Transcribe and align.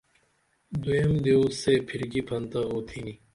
دوئیم 0.83 1.13
دیو 1.23 1.41
سے 1.59 1.73
پھرکی 1.87 2.21
پھنتہ 2.27 2.59
اوتھینی 2.71 3.13